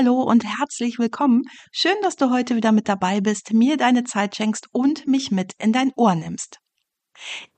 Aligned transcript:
Hallo 0.00 0.22
und 0.22 0.46
herzlich 0.46 0.98
willkommen. 0.98 1.42
Schön, 1.72 1.96
dass 2.00 2.16
du 2.16 2.30
heute 2.30 2.56
wieder 2.56 2.72
mit 2.72 2.88
dabei 2.88 3.20
bist, 3.20 3.52
mir 3.52 3.76
deine 3.76 4.02
Zeit 4.02 4.34
schenkst 4.34 4.66
und 4.72 5.06
mich 5.06 5.30
mit 5.30 5.52
in 5.58 5.74
dein 5.74 5.92
Ohr 5.94 6.14
nimmst. 6.14 6.56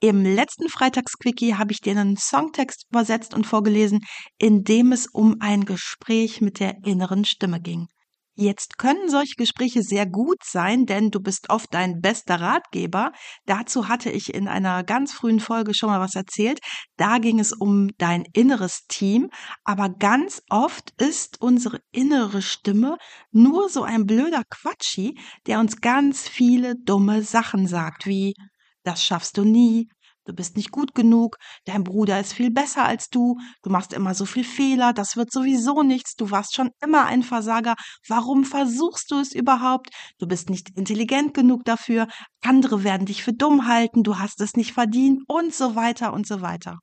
Im 0.01 0.25
letzten 0.25 0.69
Freitagsquickie 0.69 1.55
habe 1.55 1.71
ich 1.71 1.81
dir 1.81 1.93
einen 1.93 2.17
Songtext 2.17 2.87
übersetzt 2.91 3.33
und 3.33 3.47
vorgelesen, 3.47 4.01
in 4.39 4.65
dem 4.65 4.91
es 4.91 5.07
um 5.07 5.37
ein 5.39 5.65
Gespräch 5.65 6.41
mit 6.41 6.59
der 6.59 6.79
inneren 6.85 7.25
Stimme 7.25 7.61
ging. 7.61 7.87
Jetzt 8.35 8.79
können 8.79 9.11
solche 9.11 9.35
Gespräche 9.37 9.83
sehr 9.83 10.07
gut 10.07 10.39
sein, 10.43 10.87
denn 10.87 11.11
du 11.11 11.21
bist 11.21 11.51
oft 11.51 11.73
dein 11.75 12.01
bester 12.01 12.41
Ratgeber. 12.41 13.13
Dazu 13.45 13.89
hatte 13.89 14.11
ich 14.11 14.33
in 14.33 14.49
einer 14.49 14.85
ganz 14.85 15.13
frühen 15.13 15.39
Folge 15.39 15.75
schon 15.75 15.91
mal 15.91 16.01
was 16.01 16.15
erzählt. 16.15 16.59
Da 16.97 17.19
ging 17.19 17.39
es 17.41 17.53
um 17.53 17.91
dein 17.99 18.25
inneres 18.33 18.87
Team, 18.89 19.29
aber 19.65 19.91
ganz 19.91 20.43
oft 20.49 20.93
ist 20.99 21.43
unsere 21.43 21.81
innere 21.93 22.41
Stimme 22.41 22.97
nur 23.33 23.69
so 23.69 23.83
ein 23.83 24.07
blöder 24.07 24.45
Quatschi, 24.49 25.19
der 25.47 25.61
uns 25.61 25.83
ganz 25.83 26.27
viele 26.27 26.75
dumme 26.77 27.23
Sachen 27.23 27.67
sagt, 27.67 28.07
wie 28.07 28.33
das 28.83 29.05
schaffst 29.05 29.37
du 29.37 29.45
nie, 29.45 29.89
Du 30.25 30.33
bist 30.33 30.57
nicht 30.57 30.71
gut 30.71 30.95
genug, 30.95 31.37
dein 31.65 31.83
Bruder 31.83 32.21
ist 32.21 32.33
viel 32.33 32.51
besser 32.53 32.85
als 32.85 33.09
du, 33.09 33.39
du 33.63 33.71
machst 33.71 33.93
immer 33.93 34.15
so 34.15 34.25
viel 34.25 34.45
Fehler, 34.45 34.93
das 34.93 35.17
wird 35.17 35.33
sowieso 35.33 35.83
nichts, 35.83 36.15
du 36.15 36.31
warst 36.31 36.55
schon 36.55 36.71
immer 36.81 37.07
ein 37.07 37.25
Versager, 37.25 37.75
warum 38.07 38.45
versuchst 38.45 39.11
du 39.11 39.19
es 39.19 39.33
überhaupt? 39.33 39.91
Du 40.19 40.29
bist 40.29 40.49
nicht 40.49 40.71
intelligent 40.77 41.35
genug 41.35 41.65
dafür, 41.65 42.07
andere 42.41 42.85
werden 42.85 43.07
dich 43.07 43.25
für 43.25 43.33
dumm 43.33 43.67
halten, 43.67 44.05
du 44.05 44.19
hast 44.19 44.41
es 44.41 44.55
nicht 44.55 44.73
verdient 44.73 45.23
und 45.27 45.53
so 45.55 45.75
weiter 45.75 46.13
und 46.13 46.27
so 46.27 46.41
weiter. 46.41 46.79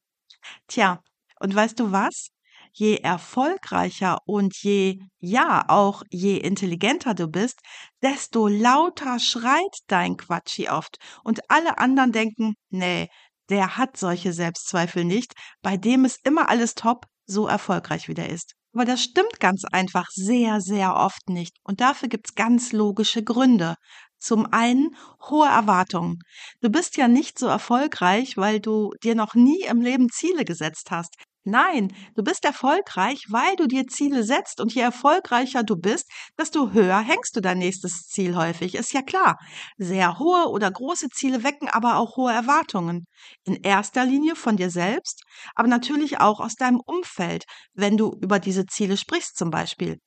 Tja, 0.68 1.02
und 1.40 1.56
weißt 1.56 1.80
du 1.80 1.92
was? 1.92 2.30
Je 2.72 2.98
erfolgreicher 2.98 4.20
und 4.26 4.56
je, 4.62 5.00
ja, 5.20 5.66
auch 5.68 6.04
je 6.12 6.38
intelligenter 6.38 7.14
du 7.16 7.28
bist, 7.28 7.60
desto 8.02 8.48
lauter 8.48 9.20
schreit 9.20 9.80
dein 9.88 10.18
Quatschi 10.18 10.70
oft. 10.70 10.98
Und 11.24 11.50
alle 11.50 11.80
anderen 11.80 12.12
denken, 12.12 12.54
nee, 12.70 13.08
der 13.50 13.78
hat 13.78 13.98
solche 13.98 14.34
Selbstzweifel 14.34 15.04
nicht, 15.06 15.34
bei 15.62 15.78
dem 15.78 16.06
ist 16.06 16.20
immer 16.24 16.50
alles 16.50 16.76
top, 16.76 17.06
so 17.26 17.48
erfolgreich 17.48 18.08
wie 18.08 18.14
der 18.14 18.30
ist. 18.30 18.54
Aber 18.74 18.86
das 18.86 19.02
stimmt 19.02 19.40
ganz 19.40 19.64
einfach 19.66 20.08
sehr, 20.12 20.62
sehr 20.62 20.96
oft 20.96 21.30
nicht. 21.30 21.58
Und 21.64 21.82
dafür 21.82 22.08
gibt's 22.08 22.36
ganz 22.36 22.72
logische 22.72 23.24
Gründe. 23.24 23.76
Zum 24.20 24.52
einen 24.52 24.96
hohe 25.30 25.48
Erwartungen. 25.48 26.20
Du 26.62 26.70
bist 26.70 26.98
ja 26.98 27.08
nicht 27.08 27.40
so 27.40 27.48
erfolgreich, 27.48 28.38
weil 28.38 28.60
du 28.60 28.92
dir 29.04 29.16
noch 29.16 29.34
nie 29.34 29.62
im 29.64 29.82
Leben 29.82 30.10
Ziele 30.10 30.46
gesetzt 30.46 30.92
hast. 30.92 31.16
Nein, 31.50 31.92
du 32.16 32.24
bist 32.24 32.46
erfolgreich, 32.46 33.26
weil 33.30 33.56
du 33.56 33.68
dir 33.68 33.88
Ziele 33.88 34.24
setzt 34.24 34.62
und 34.62 34.74
je 34.74 34.82
erfolgreicher 34.82 35.64
du 35.64 35.76
bist, 35.76 36.08
desto 36.38 36.72
höher 36.72 37.00
hängst 37.00 37.36
du 37.36 37.42
dein 37.42 37.58
nächstes 37.58 38.08
Ziel 38.08 38.36
häufig. 38.36 38.76
Ist 38.76 38.94
ja 38.94 39.02
klar. 39.02 39.38
Sehr 39.78 40.20
hohe 40.20 40.48
oder 40.50 40.70
große 40.72 41.10
Ziele 41.10 41.44
wecken 41.44 41.68
aber 41.68 41.98
auch 41.98 42.18
hohe 42.18 42.32
Erwartungen. 42.32 43.06
In 43.46 43.56
erster 43.56 44.06
Linie 44.06 44.36
von 44.36 44.58
dir 44.58 44.70
selbst, 44.70 45.24
aber 45.56 45.68
natürlich 45.68 46.20
auch 46.20 46.40
aus 46.40 46.54
deinem 46.56 46.82
Umfeld, 46.86 47.46
wenn 47.74 47.98
du 47.98 48.12
über 48.22 48.40
diese 48.40 48.66
Ziele 48.68 48.96
sprichst 48.96 49.36
zum 49.38 49.50
Beispiel. 49.50 49.98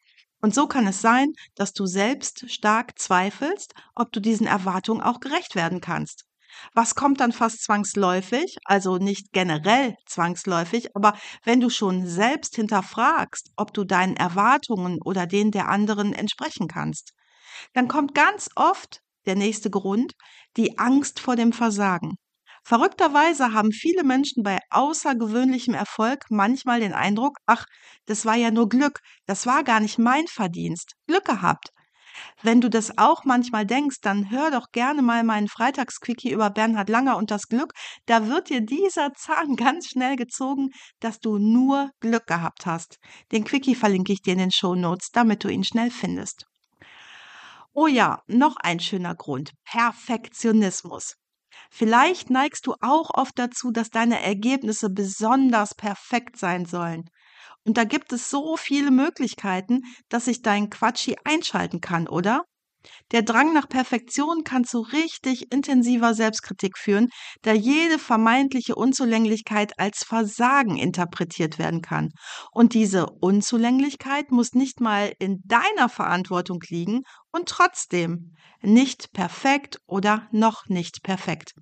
Und 0.40 0.54
so 0.54 0.66
kann 0.68 0.86
es 0.86 1.00
sein, 1.00 1.32
dass 1.56 1.72
du 1.72 1.86
selbst 1.86 2.50
stark 2.50 2.98
zweifelst, 2.98 3.74
ob 3.94 4.12
du 4.12 4.20
diesen 4.20 4.46
Erwartungen 4.46 5.00
auch 5.02 5.20
gerecht 5.20 5.54
werden 5.56 5.80
kannst. 5.80 6.24
Was 6.74 6.94
kommt 6.94 7.20
dann 7.20 7.32
fast 7.32 7.62
zwangsläufig? 7.62 8.56
Also 8.64 8.96
nicht 8.98 9.32
generell 9.32 9.94
zwangsläufig, 10.06 10.94
aber 10.94 11.16
wenn 11.44 11.60
du 11.60 11.70
schon 11.70 12.06
selbst 12.06 12.56
hinterfragst, 12.56 13.50
ob 13.56 13.72
du 13.74 13.84
deinen 13.84 14.16
Erwartungen 14.16 14.98
oder 15.04 15.26
denen 15.26 15.50
der 15.50 15.68
anderen 15.68 16.12
entsprechen 16.12 16.68
kannst, 16.68 17.12
dann 17.74 17.88
kommt 17.88 18.14
ganz 18.14 18.48
oft 18.56 19.00
der 19.26 19.36
nächste 19.36 19.70
Grund, 19.70 20.12
die 20.56 20.78
Angst 20.78 21.20
vor 21.20 21.36
dem 21.36 21.52
Versagen. 21.52 22.16
Verrückterweise 22.64 23.52
haben 23.52 23.72
viele 23.72 24.04
Menschen 24.04 24.42
bei 24.44 24.58
außergewöhnlichem 24.70 25.74
Erfolg 25.74 26.24
manchmal 26.30 26.80
den 26.80 26.92
Eindruck, 26.92 27.38
ach, 27.46 27.66
das 28.06 28.24
war 28.24 28.36
ja 28.36 28.50
nur 28.50 28.68
Glück, 28.68 29.00
das 29.26 29.46
war 29.46 29.64
gar 29.64 29.80
nicht 29.80 29.98
mein 29.98 30.26
Verdienst. 30.28 30.92
Glück 31.08 31.24
gehabt. 31.24 31.70
Wenn 32.42 32.60
du 32.60 32.68
das 32.68 32.98
auch 32.98 33.24
manchmal 33.24 33.66
denkst, 33.66 33.98
dann 34.02 34.30
hör 34.30 34.50
doch 34.50 34.70
gerne 34.72 35.02
mal 35.02 35.24
meinen 35.24 35.48
Freitagsquickie 35.48 36.32
über 36.32 36.50
Bernhard 36.50 36.88
Langer 36.88 37.16
und 37.16 37.30
das 37.30 37.48
Glück. 37.48 37.72
Da 38.06 38.28
wird 38.28 38.48
dir 38.48 38.60
dieser 38.60 39.12
Zahn 39.14 39.56
ganz 39.56 39.88
schnell 39.88 40.16
gezogen, 40.16 40.70
dass 41.00 41.18
du 41.18 41.38
nur 41.38 41.90
Glück 42.00 42.26
gehabt 42.26 42.66
hast. 42.66 42.98
Den 43.32 43.44
Quickie 43.44 43.74
verlinke 43.74 44.12
ich 44.12 44.22
dir 44.22 44.32
in 44.32 44.38
den 44.38 44.52
Show 44.52 44.74
Notes, 44.74 45.10
damit 45.12 45.44
du 45.44 45.48
ihn 45.48 45.64
schnell 45.64 45.90
findest. 45.90 46.46
Oh 47.74 47.86
ja, 47.86 48.20
noch 48.26 48.56
ein 48.56 48.80
schöner 48.80 49.14
Grund. 49.14 49.52
Perfektionismus. 49.64 51.14
Vielleicht 51.70 52.28
neigst 52.28 52.66
du 52.66 52.74
auch 52.82 53.10
oft 53.14 53.38
dazu, 53.38 53.70
dass 53.70 53.88
deine 53.88 54.20
Ergebnisse 54.20 54.90
besonders 54.90 55.74
perfekt 55.74 56.36
sein 56.36 56.66
sollen. 56.66 57.04
Und 57.64 57.76
da 57.76 57.84
gibt 57.84 58.12
es 58.12 58.30
so 58.30 58.56
viele 58.56 58.90
Möglichkeiten, 58.90 59.82
dass 60.08 60.26
ich 60.26 60.42
dein 60.42 60.70
Quatschi 60.70 61.16
einschalten 61.24 61.80
kann, 61.80 62.08
oder? 62.08 62.44
Der 63.12 63.22
Drang 63.22 63.52
nach 63.52 63.68
Perfektion 63.68 64.44
kann 64.44 64.64
zu 64.64 64.80
richtig 64.80 65.52
intensiver 65.52 66.14
Selbstkritik 66.14 66.78
führen, 66.78 67.08
da 67.42 67.52
jede 67.52 67.98
vermeintliche 67.98 68.74
Unzulänglichkeit 68.74 69.78
als 69.78 70.04
Versagen 70.04 70.76
interpretiert 70.76 71.58
werden 71.58 71.82
kann. 71.82 72.10
Und 72.52 72.74
diese 72.74 73.06
Unzulänglichkeit 73.06 74.30
muss 74.30 74.52
nicht 74.52 74.80
mal 74.80 75.12
in 75.18 75.42
deiner 75.44 75.88
Verantwortung 75.88 76.60
liegen 76.68 77.02
und 77.30 77.48
trotzdem 77.48 78.34
nicht 78.62 79.12
perfekt 79.12 79.78
oder 79.86 80.28
noch 80.32 80.66
nicht 80.68 81.02
perfekt. 81.02 81.52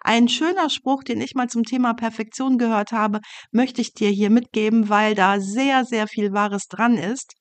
Ein 0.00 0.28
schöner 0.28 0.70
Spruch, 0.70 1.02
den 1.02 1.20
ich 1.20 1.34
mal 1.34 1.48
zum 1.48 1.64
Thema 1.64 1.94
Perfektion 1.94 2.58
gehört 2.58 2.92
habe, 2.92 3.20
möchte 3.50 3.80
ich 3.80 3.92
dir 3.92 4.10
hier 4.10 4.30
mitgeben, 4.30 4.88
weil 4.88 5.14
da 5.14 5.40
sehr, 5.40 5.84
sehr 5.84 6.06
viel 6.06 6.32
Wahres 6.32 6.66
dran 6.68 6.96
ist. 6.96 7.34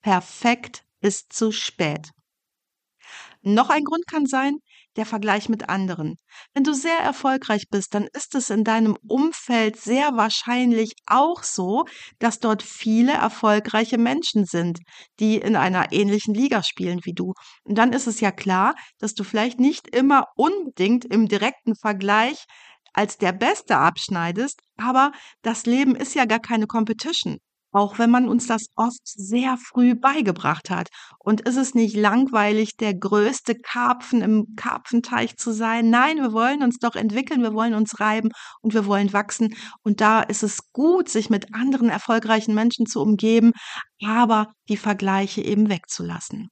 Perfekt 0.00 0.84
ist 1.00 1.32
zu 1.32 1.52
spät. 1.52 2.10
Noch 3.46 3.68
ein 3.68 3.84
Grund 3.84 4.06
kann 4.06 4.24
sein, 4.24 4.56
der 4.96 5.04
Vergleich 5.04 5.50
mit 5.50 5.68
anderen. 5.68 6.16
Wenn 6.54 6.64
du 6.64 6.72
sehr 6.72 6.98
erfolgreich 6.98 7.64
bist, 7.70 7.92
dann 7.92 8.08
ist 8.14 8.34
es 8.34 8.48
in 8.48 8.64
deinem 8.64 8.96
Umfeld 9.06 9.76
sehr 9.76 10.16
wahrscheinlich 10.16 10.94
auch 11.06 11.42
so, 11.42 11.84
dass 12.18 12.38
dort 12.38 12.62
viele 12.62 13.12
erfolgreiche 13.12 13.98
Menschen 13.98 14.46
sind, 14.46 14.78
die 15.20 15.36
in 15.36 15.56
einer 15.56 15.92
ähnlichen 15.92 16.32
Liga 16.32 16.62
spielen 16.62 17.00
wie 17.04 17.12
du. 17.12 17.34
Und 17.64 17.76
dann 17.76 17.92
ist 17.92 18.06
es 18.06 18.20
ja 18.20 18.32
klar, 18.32 18.74
dass 18.98 19.12
du 19.12 19.24
vielleicht 19.24 19.60
nicht 19.60 19.94
immer 19.94 20.24
unbedingt 20.36 21.04
im 21.04 21.28
direkten 21.28 21.74
Vergleich 21.74 22.44
als 22.94 23.18
der 23.18 23.32
Beste 23.32 23.76
abschneidest, 23.76 24.60
aber 24.78 25.12
das 25.42 25.66
Leben 25.66 25.96
ist 25.96 26.14
ja 26.14 26.24
gar 26.24 26.40
keine 26.40 26.66
Competition 26.66 27.40
auch 27.74 27.98
wenn 27.98 28.10
man 28.10 28.28
uns 28.28 28.46
das 28.46 28.66
oft 28.76 29.02
sehr 29.04 29.56
früh 29.56 29.94
beigebracht 29.94 30.70
hat. 30.70 30.88
Und 31.18 31.40
ist 31.40 31.56
es 31.56 31.74
nicht 31.74 31.96
langweilig, 31.96 32.76
der 32.76 32.94
größte 32.94 33.56
Karpfen 33.56 34.22
im 34.22 34.54
Karpfenteich 34.56 35.36
zu 35.36 35.52
sein? 35.52 35.90
Nein, 35.90 36.18
wir 36.18 36.32
wollen 36.32 36.62
uns 36.62 36.78
doch 36.78 36.94
entwickeln, 36.94 37.42
wir 37.42 37.52
wollen 37.52 37.74
uns 37.74 37.98
reiben 37.98 38.30
und 38.62 38.74
wir 38.74 38.86
wollen 38.86 39.12
wachsen. 39.12 39.54
Und 39.82 40.00
da 40.00 40.20
ist 40.20 40.44
es 40.44 40.72
gut, 40.72 41.08
sich 41.08 41.30
mit 41.30 41.52
anderen 41.52 41.88
erfolgreichen 41.88 42.54
Menschen 42.54 42.86
zu 42.86 43.02
umgeben, 43.02 43.52
aber 44.02 44.52
die 44.68 44.76
Vergleiche 44.76 45.42
eben 45.42 45.68
wegzulassen. 45.68 46.50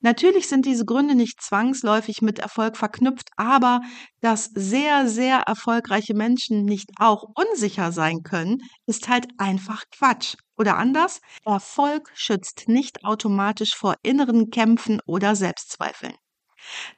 Natürlich 0.00 0.48
sind 0.48 0.66
diese 0.66 0.84
Gründe 0.84 1.14
nicht 1.14 1.40
zwangsläufig 1.42 2.22
mit 2.22 2.38
Erfolg 2.38 2.76
verknüpft, 2.76 3.28
aber 3.36 3.80
dass 4.20 4.50
sehr, 4.54 5.08
sehr 5.08 5.40
erfolgreiche 5.40 6.14
Menschen 6.14 6.64
nicht 6.64 6.90
auch 6.98 7.24
unsicher 7.34 7.92
sein 7.92 8.22
können, 8.22 8.58
ist 8.86 9.08
halt 9.08 9.28
einfach 9.38 9.84
Quatsch. 9.96 10.36
Oder 10.56 10.76
anders, 10.76 11.20
Erfolg 11.44 12.10
schützt 12.14 12.64
nicht 12.68 13.04
automatisch 13.04 13.74
vor 13.76 13.94
inneren 14.02 14.50
Kämpfen 14.50 15.00
oder 15.06 15.36
Selbstzweifeln. 15.36 16.14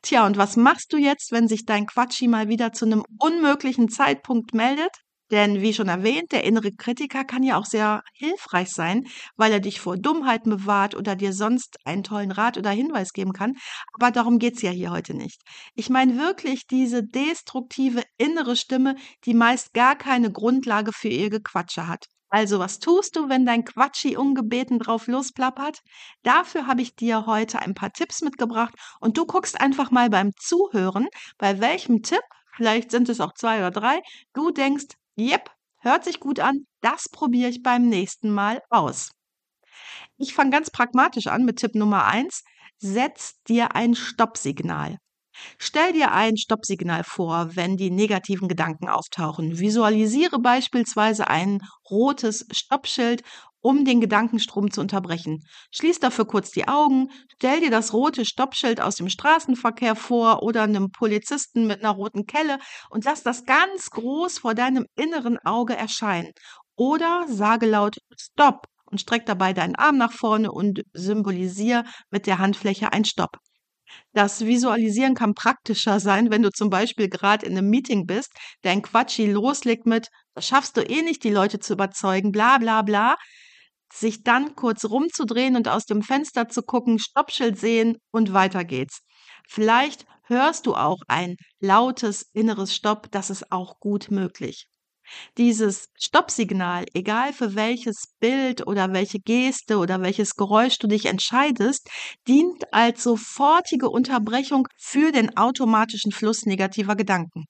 Tja, 0.03 0.27
und 0.27 0.37
was 0.37 0.57
machst 0.57 0.93
du 0.93 0.97
jetzt, 0.97 1.33
wenn 1.33 1.49
sich 1.49 1.65
dein 1.65 1.87
Quatschi 1.87 2.29
mal 2.29 2.49
wieder 2.49 2.73
zu 2.73 2.87
einem 2.87 3.05
unmöglichen 3.19 3.89
Zeitpunkt 3.89 4.55
meldet? 4.55 4.93
Denn 5.31 5.61
wie 5.61 5.73
schon 5.73 5.89
erwähnt, 5.89 6.33
der 6.33 6.45
innere 6.45 6.73
Kritiker 6.73 7.25
kann 7.25 7.43
ja 7.43 7.57
auch 7.57 7.65
sehr 7.65 8.03
hilfreich 8.15 8.71
sein, 8.71 9.07
weil 9.37 9.53
er 9.53 9.61
dich 9.61 9.81
vor 9.81 9.97
Dummheiten 9.97 10.51
bewahrt 10.51 10.95
oder 10.97 11.15
dir 11.15 11.33
sonst 11.33 11.77
einen 11.85 12.03
tollen 12.03 12.33
Rat 12.33 12.59
oder 12.59 12.71
Hinweis 12.71 13.13
geben 13.13 13.33
kann. 13.33 13.55
Aber 13.95 14.11
darum 14.11 14.39
geht's 14.39 14.63
ja 14.63 14.71
hier 14.71 14.91
heute 14.91 15.15
nicht. 15.15 15.41
Ich 15.75 15.89
meine 15.89 16.19
wirklich 16.19 16.67
diese 16.67 17.03
destruktive 17.05 18.03
innere 18.19 18.57
Stimme, 18.57 18.97
die 19.25 19.35
meist 19.35 19.73
gar 19.73 19.97
keine 19.97 20.33
Grundlage 20.33 20.93
für 20.93 21.09
ihr 21.09 21.31
Gequatsche 21.31 21.87
hat. 21.87 22.07
Also, 22.33 22.61
was 22.61 22.79
tust 22.79 23.17
du, 23.17 23.29
wenn 23.29 23.45
dein 23.45 23.65
Quatschi 23.65 24.17
ungebeten 24.17 24.79
drauf 24.79 25.09
losplappert? 25.09 25.81
Dafür 26.23 26.69
habe 26.69 26.81
ich 26.81 26.95
dir 26.95 27.27
heute 27.27 27.59
ein 27.59 27.75
paar 27.75 27.91
Tipps 27.93 28.23
mitgebracht 28.23 28.73
und 29.01 29.19
du 29.19 29.27
guckst 29.27 29.61
einfach 29.61 29.91
mal 29.91 30.11
beim 30.11 30.31
Zuhören, 30.39 31.09
bei 31.39 31.61
welchem 31.61 32.03
Tipp, 32.03 32.23
vielleicht 32.57 32.93
sind 32.93 33.09
es 33.09 33.21
auch 33.21 33.35
zwei 33.35 33.59
oder 33.59 33.73
drei, 33.73 34.01
du 34.33 34.53
denkst, 34.53 34.87
Jep, 35.21 35.51
hört 35.81 36.05
sich 36.05 36.19
gut 36.19 36.41
an, 36.41 36.67
das 36.81 37.09
probiere 37.11 37.51
ich 37.51 37.63
beim 37.63 37.89
nächsten 37.89 38.31
Mal 38.31 38.63
aus. 38.71 39.11
Ich 40.17 40.35
fange 40.35 40.51
ganz 40.51 40.71
pragmatisch 40.71 41.27
an 41.27 41.45
mit 41.45 41.59
Tipp 41.59 41.75
Nummer 41.75 42.07
eins: 42.07 42.43
Setz 42.79 43.43
dir 43.47 43.75
ein 43.75 43.95
Stoppsignal. 43.95 44.97
Stell 45.59 45.93
dir 45.93 46.13
ein 46.13 46.37
Stoppsignal 46.37 47.05
vor, 47.05 47.55
wenn 47.55 47.77
die 47.77 47.91
negativen 47.91 48.49
Gedanken 48.49 48.89
auftauchen. 48.89 49.59
Visualisiere 49.59 50.39
beispielsweise 50.39 51.29
ein 51.29 51.61
rotes 51.91 52.47
Stoppschild, 52.51 53.23
um 53.61 53.85
den 53.85 54.01
Gedankenstrom 54.01 54.71
zu 54.71 54.81
unterbrechen. 54.81 55.45
Schließ 55.73 56.01
dafür 56.01 56.27
kurz 56.27 56.51
die 56.51 56.69
Augen, 56.69 57.11
stell 57.37 57.61
dir 57.61 57.71
das 57.71 57.93
rote 57.93 58.25
Stoppschild 58.25 58.81
aus 58.81 58.97
dem 58.97 59.09
Straßenverkehr 59.09 59.97
vor 59.97 60.43
oder 60.43 60.63
einem 60.63 60.91
Polizisten 60.91 61.67
mit 61.67 61.81
einer 61.81 61.93
roten 61.95 62.27
Kelle 62.27 62.59
und 62.91 63.05
lass 63.05 63.23
das 63.23 63.45
ganz 63.45 63.91
groß 63.91 64.39
vor 64.39 64.55
deinem 64.55 64.87
inneren 64.97 65.39
Auge 65.45 65.77
erscheinen. 65.77 66.33
Oder 66.77 67.27
sage 67.29 67.67
laut 67.67 67.99
Stopp 68.19 68.67
und 68.87 69.01
streck 69.01 69.27
dabei 69.27 69.53
deinen 69.53 69.77
Arm 69.77 69.97
nach 69.99 70.13
vorne 70.13 70.51
und 70.51 70.83
symbolisiere 70.93 71.85
mit 72.11 72.27
der 72.27 72.39
Handfläche 72.39 72.93
ein 72.93 73.05
Stopp. 73.05 73.37
Das 74.13 74.45
Visualisieren 74.45 75.15
kann 75.15 75.35
praktischer 75.35 76.01
sein, 76.01 76.31
wenn 76.31 76.43
du 76.43 76.51
zum 76.51 76.71
Beispiel 76.71 77.09
gerade 77.09 77.47
in 77.47 77.57
einem 77.57 77.71
Meeting 77.71 78.07
bist, 78.07 78.33
dein 78.63 78.83
Quatschi 78.83 79.27
loslegt 79.27 79.87
mit, 79.87 80.09
das 80.35 80.47
schaffst 80.47 80.77
du 80.77 80.83
eh 80.83 81.03
nicht, 81.03 81.25
die 81.25 81.31
Leute 81.31 81.59
zu 81.59 81.73
überzeugen, 81.75 82.33
bla 82.33 82.59
bla 82.59 82.83
bla, 82.83 83.17
sich 83.93 84.23
dann 84.23 84.55
kurz 84.57 84.85
rumzudrehen 84.85 85.57
und 85.57 85.69
aus 85.69 85.85
dem 85.87 86.03
Fenster 86.03 86.49
zu 86.49 86.63
gucken, 86.63 86.99
Stoppschild 86.99 87.59
sehen 87.59 87.99
und 88.11 88.33
weiter 88.33 88.65
geht's. 88.65 89.03
Vielleicht 89.49 90.07
hörst 90.25 90.67
du 90.67 90.75
auch 90.75 90.99
ein 91.09 91.37
lautes 91.61 92.23
inneres 92.33 92.75
Stopp, 92.75 93.11
das 93.11 93.31
ist 93.31 93.51
auch 93.53 93.81
gut 93.81 94.11
möglich. 94.11 94.69
Dieses 95.39 95.89
Stoppsignal, 95.99 96.85
egal 96.95 97.33
für 97.33 97.55
welches 97.57 98.15
Bild 98.21 98.67
oder 98.67 98.93
welche 98.93 99.19
Geste 99.19 99.79
oder 99.79 100.03
welches 100.03 100.35
Geräusch 100.37 100.79
du 100.79 100.87
dich 100.87 101.07
entscheidest, 101.07 101.89
dient 102.29 102.73
als 102.73 103.03
sofortige 103.03 103.91
Unterbrechung 103.91 104.69
für 104.79 105.11
den 105.13 105.37
automatischen 105.37 106.13
Fluss 106.13 106.47
negativer 106.47 106.95
Gedanken. 106.97 107.47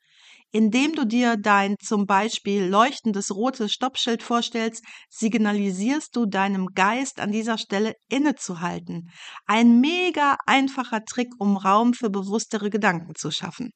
Indem 0.52 0.94
du 0.94 1.04
dir 1.04 1.36
dein 1.36 1.76
zum 1.78 2.06
Beispiel 2.06 2.64
leuchtendes 2.64 3.34
rotes 3.34 3.72
Stoppschild 3.72 4.22
vorstellst, 4.22 4.84
signalisierst 5.08 6.14
du 6.16 6.26
deinem 6.26 6.66
Geist 6.74 7.20
an 7.20 7.30
dieser 7.30 7.56
Stelle 7.56 7.94
innezuhalten. 8.08 9.10
Ein 9.46 9.80
mega 9.80 10.36
einfacher 10.46 11.04
Trick, 11.04 11.28
um 11.38 11.56
Raum 11.56 11.94
für 11.94 12.10
bewusstere 12.10 12.68
Gedanken 12.68 13.14
zu 13.14 13.30
schaffen. 13.30 13.70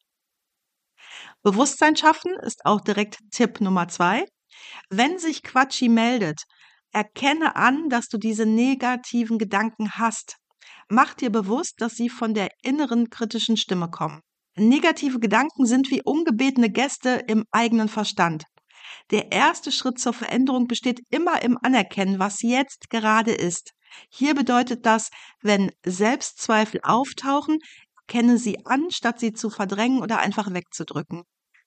Bewusstsein 1.43 1.95
schaffen 1.95 2.33
ist 2.43 2.65
auch 2.65 2.81
direkt 2.81 3.19
Tipp 3.31 3.61
Nummer 3.61 3.87
zwei. 3.87 4.25
Wenn 4.91 5.19
sich 5.19 5.43
Quatschi 5.43 5.89
meldet, 5.89 6.43
erkenne 6.91 7.55
an, 7.55 7.89
dass 7.89 8.09
du 8.09 8.19
diese 8.19 8.47
negativen 8.47 9.39
Gedanken 9.39 9.93
hast. 9.93 10.37
Mach 10.89 11.15
dir 11.15 11.31
bewusst, 11.31 11.81
dass 11.81 11.95
sie 11.95 12.09
von 12.09 12.35
der 12.35 12.49
inneren 12.63 13.11
kritischen 13.11 13.57
Stimme 13.57 13.91
kommen. 13.91 14.21
Negative 14.57 15.19
Gedanken 15.19 15.67
sind 15.67 15.91
wie 15.91 16.03
ungebetene 16.03 16.71
Gäste 16.71 17.23
im 17.27 17.45
eigenen 17.51 17.89
Verstand. 17.89 18.45
Der 19.11 19.33
erste 19.33 19.73
Schritt 19.73 19.99
zur 19.99 20.13
Veränderung 20.13 20.67
besteht 20.67 21.01
immer 21.11 21.43
im 21.43 21.59
Anerkennen, 21.61 22.19
was 22.19 22.43
jetzt 22.43 22.89
gerade 22.89 23.33
ist. 23.33 23.73
Hier 24.09 24.35
bedeutet 24.35 24.87
das, 24.87 25.11
wenn 25.43 25.71
Selbstzweifel 25.85 26.81
auftauchen, 26.83 27.59
kenne 28.07 28.39
sie 28.39 28.65
an, 28.65 28.91
statt 28.91 29.19
sie 29.19 29.33
zu 29.33 29.51
verdrängen 29.51 30.03
oder 30.03 30.21
einfach 30.21 30.53
wegzudrücken. 30.53 31.23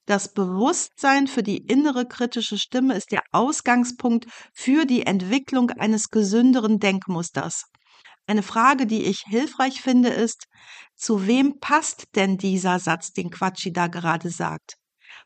Das 0.06 0.34
Bewusstsein 0.34 1.28
für 1.28 1.44
die 1.44 1.58
innere 1.58 2.08
kritische 2.08 2.58
Stimme 2.58 2.96
ist 2.96 3.12
der 3.12 3.24
Ausgangspunkt 3.32 4.26
für 4.54 4.86
die 4.86 5.06
Entwicklung 5.06 5.72
eines 5.72 6.08
gesünderen 6.08 6.80
Denkmusters. 6.80 7.64
Eine 8.28 8.44
Frage, 8.44 8.86
die 8.86 9.04
ich 9.06 9.22
hilfreich 9.26 9.82
finde, 9.82 10.10
ist, 10.10 10.48
zu 10.96 11.28
wem 11.28 11.60
passt 11.60 12.16
denn 12.16 12.38
dieser 12.38 12.80
Satz, 12.80 13.12
den 13.14 13.30
Quatschi 13.32 13.72
da 13.72 13.88
gerade 13.88 14.30
sagt? 14.30 14.76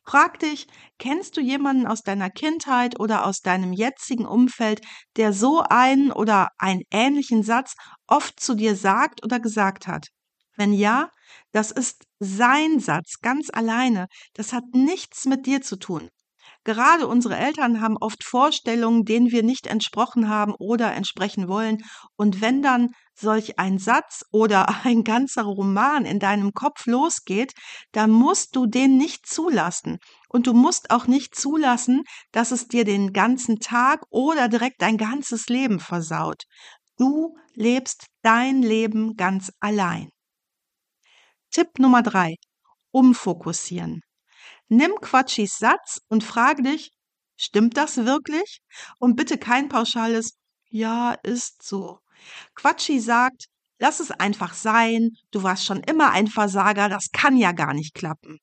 Frag 0.05 0.39
dich, 0.39 0.67
kennst 0.99 1.35
du 1.35 1.41
jemanden 1.41 1.87
aus 1.87 2.01
deiner 2.01 2.29
Kindheit 2.29 2.99
oder 2.99 3.25
aus 3.25 3.41
deinem 3.41 3.73
jetzigen 3.73 4.25
Umfeld, 4.25 4.81
der 5.17 5.33
so 5.33 5.61
einen 5.61 6.11
oder 6.11 6.49
einen 6.57 6.83
ähnlichen 6.91 7.43
Satz 7.43 7.75
oft 8.07 8.39
zu 8.39 8.55
dir 8.55 8.75
sagt 8.75 9.23
oder 9.23 9.39
gesagt 9.39 9.87
hat? 9.87 10.07
Wenn 10.55 10.71
ja, 10.73 11.09
das 11.51 11.71
ist 11.71 12.03
sein 12.19 12.79
Satz 12.79 13.19
ganz 13.21 13.49
alleine. 13.51 14.07
Das 14.33 14.53
hat 14.53 14.65
nichts 14.73 15.25
mit 15.25 15.45
dir 15.45 15.61
zu 15.61 15.77
tun. 15.77 16.09
Gerade 16.63 17.07
unsere 17.07 17.37
Eltern 17.37 17.81
haben 17.81 17.97
oft 17.97 18.23
Vorstellungen, 18.23 19.03
denen 19.03 19.31
wir 19.31 19.41
nicht 19.41 19.65
entsprochen 19.65 20.29
haben 20.29 20.53
oder 20.59 20.93
entsprechen 20.93 21.47
wollen. 21.47 21.79
Und 22.15 22.39
wenn 22.41 22.61
dann 22.61 22.89
solch 23.15 23.57
ein 23.57 23.79
Satz 23.79 24.23
oder 24.31 24.67
ein 24.85 25.03
ganzer 25.03 25.43
Roman 25.43 26.05
in 26.05 26.19
deinem 26.19 26.53
Kopf 26.53 26.85
losgeht, 26.85 27.53
dann 27.91 28.11
musst 28.11 28.55
du 28.55 28.67
den 28.67 28.97
nicht 28.97 29.25
zulassen. 29.25 29.97
Und 30.29 30.45
du 30.45 30.53
musst 30.53 30.91
auch 30.91 31.07
nicht 31.07 31.35
zulassen, 31.35 32.03
dass 32.31 32.51
es 32.51 32.67
dir 32.67 32.85
den 32.85 33.11
ganzen 33.11 33.59
Tag 33.59 34.01
oder 34.09 34.47
direkt 34.47 34.81
dein 34.81 34.97
ganzes 34.97 35.47
Leben 35.47 35.79
versaut. 35.79 36.43
Du 36.97 37.35
lebst 37.55 38.05
dein 38.21 38.61
Leben 38.61 39.15
ganz 39.15 39.51
allein. 39.59 40.09
Tipp 41.49 41.79
Nummer 41.79 42.03
drei. 42.03 42.35
Umfokussieren. 42.91 44.01
Nimm 44.73 44.93
Quatschis 45.01 45.57
Satz 45.57 45.99
und 46.07 46.23
frage 46.23 46.63
dich, 46.63 46.91
stimmt 47.35 47.75
das 47.75 47.97
wirklich? 48.05 48.61
Und 48.99 49.17
bitte 49.17 49.37
kein 49.37 49.67
pauschales 49.67 50.37
Ja, 50.69 51.17
ist 51.23 51.61
so. 51.61 51.99
Quatschi 52.55 53.01
sagt, 53.01 53.47
lass 53.79 53.99
es 53.99 54.11
einfach 54.11 54.53
sein, 54.53 55.09
du 55.31 55.43
warst 55.43 55.65
schon 55.65 55.81
immer 55.81 56.11
ein 56.11 56.27
Versager, 56.27 56.87
das 56.87 57.09
kann 57.11 57.35
ja 57.35 57.51
gar 57.51 57.73
nicht 57.73 57.93
klappen. 57.93 58.37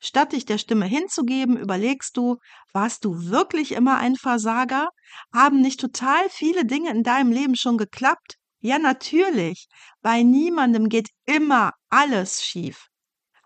Statt 0.00 0.32
dich 0.32 0.46
der 0.46 0.56
Stimme 0.56 0.86
hinzugeben, 0.86 1.58
überlegst 1.58 2.16
du, 2.16 2.36
warst 2.72 3.04
du 3.04 3.26
wirklich 3.26 3.72
immer 3.72 3.98
ein 3.98 4.16
Versager? 4.16 4.88
Haben 5.30 5.60
nicht 5.60 5.78
total 5.78 6.30
viele 6.30 6.64
Dinge 6.64 6.88
in 6.88 7.02
deinem 7.02 7.32
Leben 7.32 7.54
schon 7.54 7.76
geklappt? 7.76 8.36
Ja, 8.60 8.78
natürlich. 8.78 9.66
Bei 10.00 10.22
niemandem 10.22 10.88
geht 10.88 11.10
immer 11.26 11.72
alles 11.90 12.42
schief. 12.42 12.88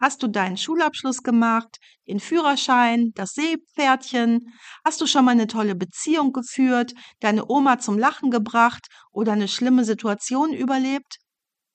Hast 0.01 0.23
du 0.23 0.29
deinen 0.29 0.57
Schulabschluss 0.57 1.23
gemacht, 1.23 1.77
den 2.09 2.21
Führerschein, 2.21 3.13
das 3.15 3.33
Seepferdchen? 3.35 4.53
Hast 4.85 5.01
du 5.01 5.07
schon 5.07 5.25
mal 5.27 5.33
eine 5.33 5.47
tolle 5.47 5.75
Beziehung 5.75 6.33
geführt, 6.33 6.95
deine 7.21 7.47
Oma 7.49 7.79
zum 7.79 7.99
Lachen 7.99 8.31
gebracht 8.31 8.87
oder 9.13 9.33
eine 9.33 9.49
schlimme 9.49 9.85
Situation 9.85 10.55
überlebt? 10.55 11.19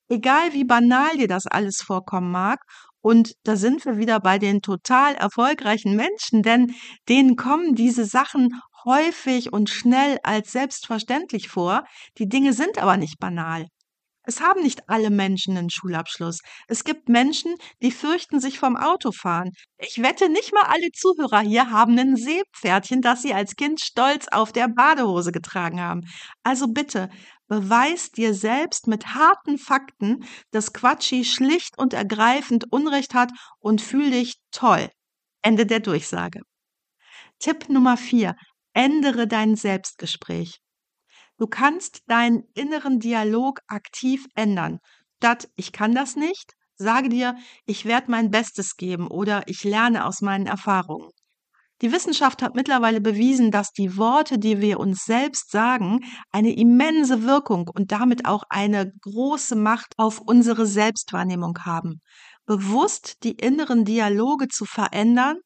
Egal 0.10 0.53
wie 0.53 0.65
banal 0.65 1.17
dir 1.17 1.27
das 1.27 1.48
alles 1.48 1.77
vorkommen 1.84 2.32
mag, 2.32 2.60
und 3.01 3.34
da 3.44 3.55
sind 3.55 3.86
wir 3.86 3.98
wieder 3.98 4.20
bei 4.20 4.39
den 4.39 4.63
total 4.63 5.13
erfolgreichen 5.13 5.96
Menschen, 5.96 6.41
denn 6.41 6.74
denen 7.08 7.36
kommen 7.36 7.75
diese 7.75 8.05
Sachen 8.05 8.50
häufig 8.84 9.53
und 9.53 9.70
schnell 9.70 10.17
als 10.24 10.51
selbstverständlich 10.51 11.50
vor. 11.50 11.84
Die 12.17 12.27
Dinge 12.27 12.53
sind 12.53 12.79
aber 12.79 12.98
nicht 12.98 13.20
banal. 13.20 13.67
Es 14.25 14.41
haben 14.41 14.62
nicht 14.63 14.89
alle 14.89 15.10
Menschen 15.10 15.58
einen 15.58 15.70
Schulabschluss. 15.70 16.39
Es 16.67 16.84
gibt 16.84 17.10
Menschen, 17.10 17.55
die 17.82 17.91
fürchten 17.91 18.39
sich 18.39 18.60
vom 18.60 18.75
Autofahren. 18.75 19.51
Ich 19.77 20.01
wette, 20.01 20.29
nicht 20.29 20.53
mal 20.53 20.63
alle 20.63 20.89
Zuhörer 20.91 21.41
hier 21.41 21.72
haben 21.72 21.98
ein 21.98 22.15
Seepferdchen, 22.15 23.01
das 23.01 23.22
sie 23.22 23.34
als 23.34 23.55
Kind 23.55 23.82
stolz 23.82 24.27
auf 24.29 24.51
der 24.51 24.67
Badehose 24.67 25.32
getragen 25.32 25.79
haben. 25.82 26.01
Also 26.44 26.67
bitte, 26.67 27.10
beweis 27.48 28.12
dir 28.12 28.34
selbst 28.34 28.88
mit 28.88 29.13
harten 29.13 29.58
Fakten, 29.58 30.25
dass 30.51 30.74
Quatschi 30.74 31.24
schlicht 31.24 31.77
und 31.77 31.94
ergreifend 31.94 32.72
Unrecht 32.72 33.13
hat 33.13 33.32
und 33.60 33.82
fühl 33.82 34.12
dich 34.12 34.36
toll. 34.51 34.89
Ende 35.41 35.65
der 35.65 35.79
Durchsage. 35.79 36.41
Tipp 37.39 37.70
Nummer 37.70 37.98
vier. 37.98 38.36
Ändere 38.74 39.27
dein 39.27 39.55
Selbstgespräch. 39.55 40.60
Du 41.38 41.48
kannst 41.48 42.04
deinen 42.08 42.44
inneren 42.54 43.00
Dialog 43.00 43.60
aktiv 43.68 44.25
ändern. 44.36 44.80
Statt 45.18 45.50
ich 45.56 45.72
kann 45.72 45.96
das 45.96 46.15
nicht, 46.15 46.54
sage 46.75 47.10
dir, 47.10 47.36
ich 47.65 47.86
werde 47.86 48.12
mein 48.12 48.30
Bestes 48.30 48.77
geben 48.77 49.08
oder 49.08 49.44
ich 49.48 49.63
lerne 49.63 50.06
aus 50.06 50.22
meinen 50.22 50.46
Erfahrungen. 50.46 51.10
Die 51.82 51.92
Wissenschaft 51.92 52.42
hat 52.42 52.56
mittlerweile 52.56 53.01
bewiesen, 53.01 53.51
dass 53.51 53.72
die 53.72 53.98
Worte, 53.98 54.39
die 54.39 54.62
wir 54.62 54.80
uns 54.80 55.04
selbst 55.04 55.51
sagen, 55.51 56.00
eine 56.32 56.56
immense 56.56 57.24
Wirkung 57.24 57.68
und 57.68 57.92
damit 57.92 58.25
auch 58.25 58.44
eine 58.50 58.94
große 59.01 59.56
Macht 59.56 59.94
auf 59.98 60.22
unsere 60.22 60.65
Selbstwahrnehmung 60.65 61.58
haben. 61.65 62.01
Bewusst 62.46 63.24
die 63.24 63.34
inneren 63.34 63.84
Dialoge 63.84 64.48
zu 64.48 64.63
verändern, 64.65 65.39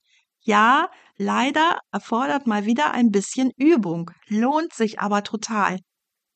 ja, 0.50 0.90
leider 1.18 1.80
erfordert 1.92 2.48
mal 2.48 2.66
wieder 2.66 2.92
ein 2.92 3.12
bisschen 3.12 3.52
Übung, 3.56 4.10
lohnt 4.28 4.74
sich 4.74 5.00
aber 5.00 5.24
total. 5.24 5.78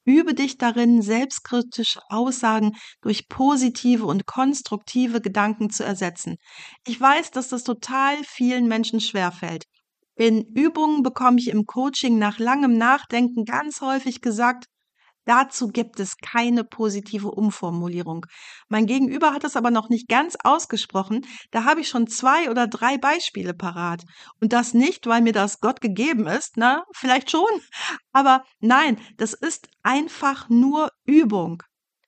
Übe 0.06 0.36
dich 0.36 0.60
darin, 0.60 1.02
selbstkritische 1.02 2.00
Aussagen 2.10 2.74
durch 3.02 3.28
positive 3.28 4.06
und 4.06 4.28
konstruktive 4.28 5.20
Gedanken 5.20 5.72
zu 5.72 5.84
ersetzen. 5.84 6.36
Ich 6.86 7.02
weiß, 7.02 7.32
dass 7.32 7.50
das 7.50 7.64
total 7.64 8.18
vielen 8.24 8.68
Menschen 8.68 9.00
schwerfällt. 9.00 9.64
In 10.16 10.44
Übungen 10.54 11.02
bekomme 11.02 11.40
ich 11.40 11.48
im 11.48 11.66
Coaching 11.66 12.20
nach 12.20 12.38
langem 12.38 12.78
Nachdenken 12.78 13.46
ganz 13.46 13.82
häufig 13.82 14.22
gesagt, 14.22 14.66
Dazu 15.26 15.70
gibt 15.70 16.00
es 16.00 16.18
keine 16.18 16.64
positive 16.64 17.32
Umformulierung. 17.32 18.26
Mein 18.68 18.86
Gegenüber 18.86 19.34
hat 19.34 19.44
es 19.44 19.56
aber 19.56 19.72
noch 19.72 19.90
nicht 19.90 20.10
ganz 20.10 20.36
ausgesprochen. 20.44 21.26
Da 21.52 21.64
habe 21.64 21.82
ich 21.82 21.88
schon 21.88 22.08
zwei 22.08 22.50
oder 22.50 22.68
drei 22.68 22.98
Beispiele 22.98 23.54
parat. 23.54 24.04
Und 24.42 24.52
das 24.52 24.74
nicht, 24.74 25.08
weil 25.08 25.22
mir 25.22 25.34
das 25.34 25.62
Gott 25.62 25.80
gegeben 25.80 26.28
ist, 26.28 26.54
na, 26.58 26.84
vielleicht 26.94 27.32
schon. 27.32 27.50
Aber 28.12 28.44
nein, 28.60 29.00
das 29.18 29.34
ist 29.34 29.70
einfach 29.82 30.50
nur 30.50 30.90
Übung. 31.06 31.64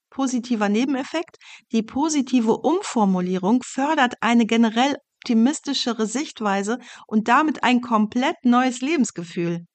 Positiver 0.09 0.69
Nebeneffekt. 0.69 1.37
Die 1.71 1.83
positive 1.83 2.57
Umformulierung 2.57 3.61
fördert 3.63 4.15
eine 4.21 4.45
generell 4.45 4.97
optimistischere 5.25 6.05
Sichtweise 6.05 6.77
und 7.07 7.27
damit 7.27 7.63
ein 7.63 7.81
komplett 7.81 8.35
neues 8.43 8.81
Lebensgefühl. 8.81 9.65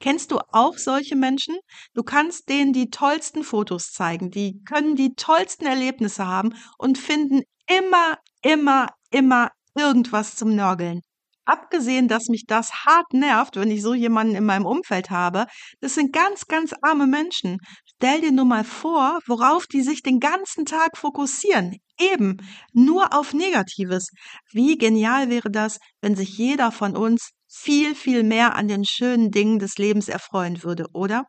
Kennst 0.00 0.30
du 0.30 0.38
auch 0.52 0.78
solche 0.78 1.16
Menschen? 1.16 1.56
Du 1.94 2.02
kannst 2.02 2.48
denen 2.48 2.72
die 2.72 2.90
tollsten 2.90 3.44
Fotos 3.44 3.92
zeigen, 3.92 4.30
die 4.30 4.62
können 4.64 4.96
die 4.96 5.14
tollsten 5.14 5.66
Erlebnisse 5.66 6.26
haben 6.26 6.54
und 6.78 6.98
finden 6.98 7.42
immer, 7.66 8.18
immer, 8.42 8.88
immer 9.10 9.50
irgendwas 9.74 10.36
zum 10.36 10.54
Nörgeln. 10.54 11.00
Abgesehen, 11.46 12.08
dass 12.08 12.28
mich 12.28 12.44
das 12.46 12.86
hart 12.86 13.12
nervt, 13.12 13.56
wenn 13.56 13.70
ich 13.70 13.82
so 13.82 13.92
jemanden 13.92 14.34
in 14.34 14.46
meinem 14.46 14.64
Umfeld 14.64 15.10
habe, 15.10 15.46
das 15.80 15.94
sind 15.94 16.12
ganz, 16.12 16.46
ganz 16.46 16.72
arme 16.80 17.06
Menschen. 17.06 17.58
Stell 17.96 18.22
dir 18.22 18.32
nur 18.32 18.46
mal 18.46 18.64
vor, 18.64 19.18
worauf 19.26 19.66
die 19.66 19.82
sich 19.82 20.02
den 20.02 20.20
ganzen 20.20 20.64
Tag 20.64 20.96
fokussieren. 20.96 21.76
Eben, 22.00 22.38
nur 22.72 23.12
auf 23.12 23.34
Negatives. 23.34 24.08
Wie 24.52 24.78
genial 24.78 25.28
wäre 25.28 25.50
das, 25.50 25.78
wenn 26.00 26.16
sich 26.16 26.38
jeder 26.38 26.72
von 26.72 26.96
uns 26.96 27.30
viel, 27.54 27.94
viel 27.94 28.22
mehr 28.22 28.54
an 28.56 28.68
den 28.68 28.84
schönen 28.84 29.30
Dingen 29.30 29.58
des 29.58 29.78
Lebens 29.78 30.08
erfreuen 30.08 30.62
würde, 30.62 30.86
oder? 30.92 31.26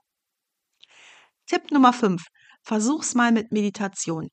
Tipp 1.46 1.72
Nummer 1.72 1.94
5. 1.94 2.24
Versuch's 2.64 3.14
mal 3.14 3.32
mit 3.32 3.52
Meditation. 3.52 4.30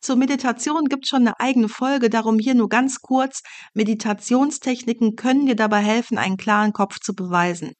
Zur 0.00 0.16
Meditation 0.16 0.86
gibt 0.86 1.06
schon 1.06 1.20
eine 1.20 1.38
eigene 1.38 1.68
Folge, 1.68 2.10
darum 2.10 2.40
hier 2.40 2.54
nur 2.54 2.68
ganz 2.68 3.00
kurz. 3.00 3.42
Meditationstechniken 3.74 5.14
können 5.14 5.46
dir 5.46 5.54
dabei 5.54 5.80
helfen, 5.80 6.18
einen 6.18 6.36
klaren 6.36 6.72
Kopf 6.72 6.98
zu 6.98 7.14
beweisen. 7.14 7.74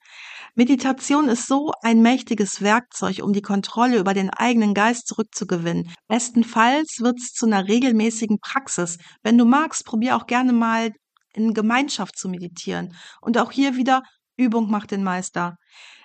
Meditation 0.55 1.29
ist 1.29 1.47
so 1.47 1.73
ein 1.83 2.00
mächtiges 2.00 2.62
Werkzeug, 2.62 3.21
um 3.23 3.33
die 3.33 3.43
Kontrolle 3.43 3.99
über 3.99 4.15
den 4.15 4.31
eigenen 4.31 4.75
Geist 4.75 5.09
zurückzugewinnen. 5.09 5.93
Bestenfalls 6.07 6.99
wird 7.00 7.19
es 7.19 7.33
zu 7.33 7.47
einer 7.47 7.67
regelmäßigen 7.67 8.38
Praxis. 8.41 8.99
Wenn 9.23 9.38
du 9.38 9.45
magst, 9.45 9.85
probier 9.85 10.17
auch 10.17 10.27
gerne 10.27 10.53
mal 10.53 10.93
in 11.33 11.55
Gemeinschaft 11.55 12.17
zu 12.17 12.29
meditieren. 12.29 12.95
Und 13.21 13.39
auch 13.39 13.53
hier 13.53 13.77
wieder 13.77 14.03
Übung 14.37 14.71
macht 14.71 14.91
den 14.91 15.03
Meister. 15.03 15.57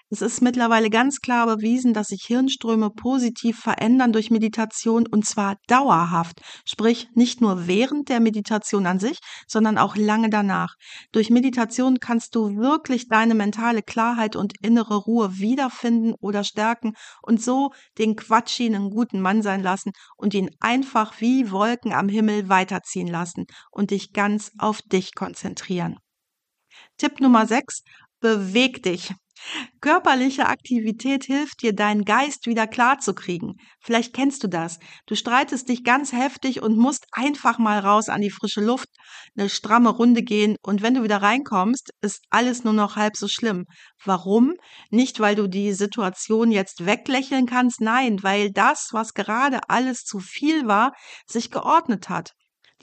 Es 0.09 0.21
ist 0.21 0.43
mittlerweile 0.43 0.91
ganz 0.91 1.21
klar 1.21 1.47
bewiesen, 1.47 1.93
dass 1.93 2.09
sich 2.09 2.23
Hirnströme 2.27 2.91
positiv 2.91 3.59
verändern 3.59 4.13
durch 4.13 4.29
Meditation 4.29 5.07
und 5.07 5.25
zwar 5.25 5.57
dauerhaft. 5.67 6.39
Sprich, 6.65 7.07
nicht 7.15 7.41
nur 7.41 7.65
während 7.65 8.09
der 8.09 8.19
Meditation 8.19 8.85
an 8.85 8.99
sich, 8.99 9.17
sondern 9.47 9.79
auch 9.79 9.95
lange 9.95 10.29
danach. 10.29 10.75
Durch 11.13 11.31
Meditation 11.31 11.99
kannst 11.99 12.35
du 12.35 12.57
wirklich 12.57 13.07
deine 13.07 13.33
mentale 13.33 13.81
Klarheit 13.81 14.35
und 14.35 14.53
innere 14.61 14.97
Ruhe 14.97 15.39
wiederfinden 15.39 16.13
oder 16.19 16.43
stärken 16.43 16.93
und 17.23 17.41
so 17.41 17.71
den 17.97 18.15
Quatschi 18.15 18.67
einen 18.67 18.91
guten 18.91 19.19
Mann 19.19 19.41
sein 19.41 19.63
lassen 19.63 19.93
und 20.15 20.35
ihn 20.35 20.51
einfach 20.59 21.21
wie 21.21 21.49
Wolken 21.49 21.91
am 21.91 22.07
Himmel 22.07 22.49
weiterziehen 22.49 23.07
lassen 23.07 23.45
und 23.71 23.89
dich 23.89 24.13
ganz 24.13 24.51
auf 24.59 24.83
dich 24.83 25.15
konzentrieren. 25.15 25.97
Tipp 26.97 27.19
Nummer 27.19 27.47
6. 27.47 27.81
Beweg 28.19 28.83
dich. 28.83 29.13
Körperliche 29.81 30.47
Aktivität 30.47 31.25
hilft 31.25 31.61
dir, 31.61 31.73
deinen 31.73 32.05
Geist 32.05 32.47
wieder 32.47 32.67
klar 32.67 32.99
zu 32.99 33.13
kriegen. 33.13 33.55
Vielleicht 33.81 34.13
kennst 34.13 34.43
du 34.43 34.47
das. 34.47 34.79
Du 35.05 35.15
streitest 35.15 35.69
dich 35.69 35.83
ganz 35.83 36.13
heftig 36.13 36.61
und 36.61 36.77
musst 36.77 37.05
einfach 37.11 37.59
mal 37.59 37.79
raus 37.79 38.09
an 38.09 38.21
die 38.21 38.31
frische 38.31 38.61
Luft, 38.61 38.87
eine 39.37 39.49
stramme 39.49 39.89
Runde 39.89 40.23
gehen 40.23 40.55
und 40.61 40.81
wenn 40.81 40.93
du 40.93 41.03
wieder 41.03 41.21
reinkommst, 41.21 41.91
ist 42.01 42.23
alles 42.29 42.63
nur 42.63 42.73
noch 42.73 42.95
halb 42.95 43.17
so 43.17 43.27
schlimm. 43.27 43.65
Warum? 44.03 44.53
Nicht, 44.89 45.19
weil 45.19 45.35
du 45.35 45.47
die 45.47 45.73
Situation 45.73 46.51
jetzt 46.51 46.85
weglächeln 46.85 47.45
kannst, 47.45 47.81
nein, 47.81 48.23
weil 48.23 48.51
das, 48.51 48.89
was 48.91 49.13
gerade 49.13 49.59
alles 49.69 50.03
zu 50.03 50.19
viel 50.19 50.67
war, 50.67 50.93
sich 51.27 51.51
geordnet 51.51 52.09
hat 52.09 52.33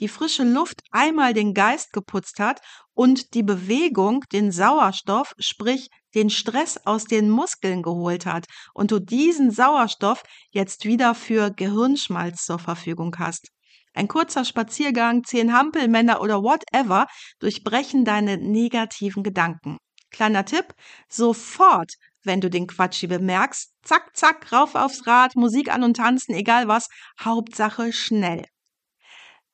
die 0.01 0.07
frische 0.07 0.43
Luft 0.43 0.81
einmal 0.91 1.33
den 1.33 1.53
Geist 1.53 1.93
geputzt 1.93 2.39
hat 2.39 2.59
und 3.01 3.33
die 3.33 3.41
Bewegung 3.41 4.23
den 4.31 4.51
Sauerstoff, 4.51 5.33
sprich 5.39 5.89
den 6.13 6.29
Stress 6.29 6.77
aus 6.85 7.05
den 7.05 7.31
Muskeln 7.31 7.81
geholt 7.81 8.27
hat 8.27 8.45
und 8.75 8.91
du 8.91 8.99
diesen 8.99 9.49
Sauerstoff 9.49 10.21
jetzt 10.51 10.85
wieder 10.85 11.15
für 11.15 11.49
Gehirnschmalz 11.49 12.45
zur 12.45 12.59
Verfügung 12.59 13.15
hast. 13.17 13.47
Ein 13.95 14.07
kurzer 14.07 14.45
Spaziergang, 14.45 15.23
zehn 15.23 15.51
Hampelmänner 15.51 16.21
oder 16.21 16.43
whatever 16.43 17.07
durchbrechen 17.39 18.05
deine 18.05 18.37
negativen 18.37 19.23
Gedanken. 19.23 19.77
Kleiner 20.11 20.45
Tipp, 20.45 20.75
sofort, 21.09 21.93
wenn 22.21 22.39
du 22.39 22.51
den 22.51 22.67
Quatschi 22.67 23.07
bemerkst, 23.07 23.73
zack, 23.81 24.15
zack, 24.15 24.51
rauf 24.51 24.75
aufs 24.75 25.07
Rad, 25.07 25.35
Musik 25.35 25.73
an 25.73 25.83
und 25.83 25.97
tanzen, 25.97 26.35
egal 26.35 26.67
was, 26.67 26.87
Hauptsache 27.19 27.93
schnell. 27.93 28.45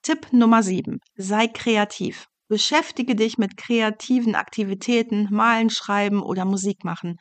Tipp 0.02 0.34
Nummer 0.34 0.64
7. 0.64 1.00
Sei 1.16 1.48
kreativ. 1.48 2.28
Beschäftige 2.50 3.16
dich 3.16 3.38
mit 3.38 3.58
kreativen 3.58 4.36
Aktivitäten, 4.36 5.28
Malen, 5.32 5.70
Schreiben 5.70 6.22
oder 6.22 6.46
Musik 6.46 6.86
machen. 6.86 7.18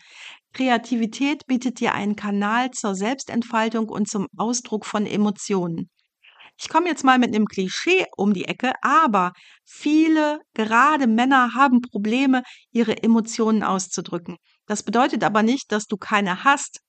Kreativität 0.52 1.47
bietet 1.47 1.80
dir 1.80 1.95
einen 1.95 2.14
Kanal 2.14 2.71
zur 2.71 2.95
Selbstentfaltung 2.95 3.88
und 3.88 4.09
zum 4.09 4.28
Ausdruck 4.37 4.87
von 4.87 5.04
Emotionen. 5.04 5.90
Ich 6.59 6.68
komme 6.68 6.88
jetzt 6.88 7.04
mal 7.04 7.18
mit 7.18 7.35
einem 7.35 7.47
Klischee 7.47 8.06
um 8.16 8.33
die 8.33 8.47
Ecke, 8.47 8.73
aber 8.83 9.33
viele, 9.64 10.40
gerade 10.54 11.06
Männer, 11.06 11.54
haben 11.54 11.80
Probleme, 11.80 12.42
ihre 12.71 13.02
Emotionen 13.02 13.62
auszudrücken. 13.62 14.37
Das 14.66 14.83
bedeutet 14.85 15.25
aber 15.25 15.42
nicht, 15.42 15.73
dass 15.73 15.87
du 15.87 15.97
keine 15.97 16.45
hast. 16.45 16.80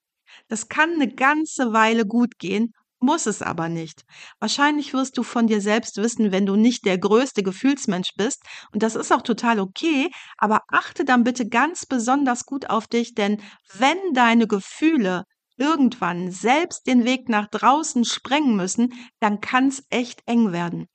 Das 0.48 0.70
kann 0.70 0.94
eine 0.94 1.14
ganze 1.14 1.74
Weile 1.74 2.06
gut 2.06 2.38
gehen 2.38 2.72
muss 3.00 3.26
es 3.26 3.42
aber 3.42 3.70
nicht. 3.70 4.04
Wahrscheinlich 4.40 4.94
wirst 4.94 5.18
du 5.18 5.24
von 5.24 5.48
dir 5.48 5.62
selbst 5.62 5.98
wissen, 5.98 6.32
wenn 6.32 6.46
du 6.46 6.56
nicht 6.56 6.86
der 6.86 6.98
größte 6.98 7.44
Gefühlsmensch 7.44 8.12
bist. 8.16 8.44
Und 8.72 8.84
das 8.84 8.96
ist 8.96 9.12
auch 9.12 9.22
total 9.22 9.60
okay. 9.60 10.10
Aber 10.38 10.62
achte 10.70 11.06
dann 11.06 11.24
bitte 11.24 11.48
ganz 11.48 11.86
besonders 11.86 12.46
gut 12.46 12.70
auf 12.70 12.88
dich, 12.88 13.14
denn 13.14 13.42
wenn 13.74 13.98
deine 14.14 14.48
Gefühle 14.48 15.24
irgendwann 15.58 16.32
selbst 16.32 16.88
den 16.88 17.04
Weg 17.04 17.30
nach 17.30 17.48
draußen 17.48 18.06
sprengen 18.06 18.56
müssen, 18.56 18.94
dann 19.20 19.42
kann 19.42 19.68
es 19.68 19.84
echt 19.90 20.22
eng 20.26 20.52
werden. 20.52 20.86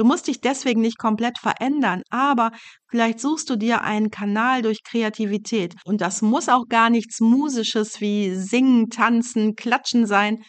Du 0.00 0.06
musst 0.06 0.28
dich 0.28 0.40
deswegen 0.40 0.80
nicht 0.80 0.96
komplett 0.96 1.38
verändern, 1.38 2.02
aber 2.08 2.52
vielleicht 2.88 3.20
suchst 3.20 3.50
du 3.50 3.56
dir 3.56 3.82
einen 3.82 4.10
Kanal 4.10 4.62
durch 4.62 4.82
Kreativität. 4.82 5.74
Und 5.84 6.00
das 6.00 6.22
muss 6.22 6.48
auch 6.48 6.68
gar 6.70 6.88
nichts 6.88 7.20
Musisches 7.20 8.00
wie 8.00 8.34
Singen, 8.34 8.88
Tanzen, 8.88 9.56
Klatschen 9.56 10.06
sein, 10.06 10.42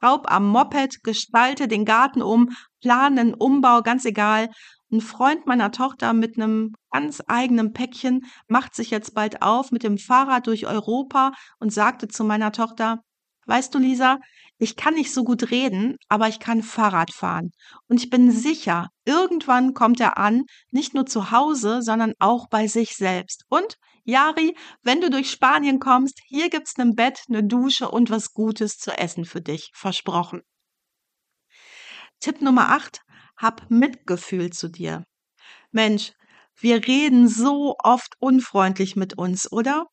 Schraub 0.00 0.30
am 0.30 0.48
Moped, 0.48 1.02
gestalte 1.02 1.68
den 1.68 1.84
Garten 1.84 2.22
um, 2.22 2.50
plane 2.80 3.20
einen 3.20 3.34
Umbau, 3.34 3.82
ganz 3.82 4.04
egal. 4.04 4.50
Ein 4.92 5.00
Freund 5.00 5.46
meiner 5.46 5.72
Tochter 5.72 6.12
mit 6.12 6.36
einem 6.36 6.74
ganz 6.92 7.22
eigenen 7.26 7.72
Päckchen 7.72 8.24
macht 8.46 8.74
sich 8.74 8.90
jetzt 8.90 9.14
bald 9.14 9.42
auf 9.42 9.72
mit 9.72 9.82
dem 9.82 9.98
Fahrrad 9.98 10.46
durch 10.46 10.66
Europa 10.66 11.32
und 11.58 11.72
sagte 11.72 12.08
zu 12.08 12.24
meiner 12.24 12.52
Tochter, 12.52 13.00
weißt 13.46 13.74
du, 13.74 13.78
Lisa, 13.78 14.18
ich 14.58 14.76
kann 14.76 14.94
nicht 14.94 15.12
so 15.12 15.24
gut 15.24 15.50
reden, 15.50 15.96
aber 16.08 16.28
ich 16.28 16.40
kann 16.40 16.62
Fahrrad 16.62 17.12
fahren. 17.12 17.50
Und 17.88 18.02
ich 18.02 18.08
bin 18.10 18.30
sicher, 18.30 18.88
irgendwann 19.04 19.74
kommt 19.74 20.00
er 20.00 20.18
an, 20.18 20.44
nicht 20.70 20.94
nur 20.94 21.06
zu 21.06 21.30
Hause, 21.30 21.82
sondern 21.82 22.12
auch 22.18 22.48
bei 22.48 22.66
sich 22.66 22.96
selbst. 22.96 23.44
Und 23.48 23.76
Jari, 24.08 24.56
wenn 24.82 25.00
du 25.00 25.10
durch 25.10 25.30
Spanien 25.32 25.80
kommst, 25.80 26.20
hier 26.26 26.48
gibt's 26.48 26.78
ein 26.78 26.94
Bett, 26.94 27.24
eine 27.28 27.42
Dusche 27.42 27.90
und 27.90 28.08
was 28.08 28.32
Gutes 28.32 28.78
zu 28.78 28.96
essen 28.96 29.24
für 29.24 29.40
dich. 29.40 29.70
Versprochen. 29.74 30.42
Tipp 32.20 32.40
Nummer 32.40 32.70
8. 32.70 33.00
Hab 33.36 33.68
Mitgefühl 33.68 34.50
zu 34.50 34.68
dir. 34.68 35.04
Mensch, 35.72 36.12
Wir 36.58 36.86
reden 36.86 37.28
so 37.28 37.74
oft 37.80 38.14
unfreundlich 38.18 38.96
mit 38.96 39.18
uns, 39.18 39.50
oder? 39.52 39.86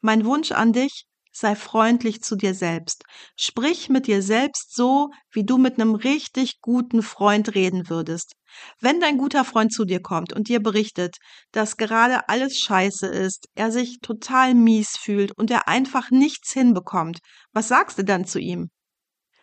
Mein 0.00 0.26
Wunsch 0.26 0.52
an 0.52 0.72
dich, 0.72 1.06
sei 1.32 1.54
freundlich 1.54 2.22
zu 2.22 2.36
dir 2.36 2.54
selbst. 2.54 3.04
Sprich 3.36 3.88
mit 3.88 4.06
dir 4.06 4.22
selbst 4.22 4.74
so, 4.74 5.10
wie 5.32 5.44
du 5.44 5.58
mit 5.58 5.80
einem 5.80 5.94
richtig 5.94 6.60
guten 6.60 7.02
Freund 7.02 7.54
reden 7.54 7.88
würdest. 7.88 8.34
Wenn 8.80 9.00
dein 9.00 9.18
guter 9.18 9.44
Freund 9.44 9.72
zu 9.72 9.84
dir 9.84 10.00
kommt 10.00 10.32
und 10.32 10.48
dir 10.48 10.60
berichtet, 10.60 11.16
dass 11.52 11.76
gerade 11.76 12.28
alles 12.28 12.58
scheiße 12.58 13.06
ist, 13.06 13.46
er 13.54 13.70
sich 13.70 14.00
total 14.00 14.54
mies 14.54 14.96
fühlt 14.96 15.32
und 15.36 15.50
er 15.50 15.68
einfach 15.68 16.10
nichts 16.10 16.52
hinbekommt, 16.52 17.20
was 17.52 17.68
sagst 17.68 17.98
du 17.98 18.04
dann 18.04 18.24
zu 18.24 18.38
ihm? 18.38 18.70